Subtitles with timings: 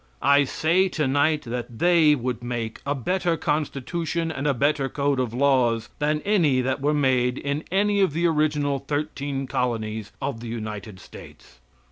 [0.23, 5.31] I say tonight that they would make a better constitution and a better code of
[5.31, 10.47] laws than any that were made in any of the original thirteen colonies of the
[10.47, 11.59] United States.